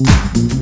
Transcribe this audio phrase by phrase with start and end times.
[0.00, 0.53] Mm-hmm.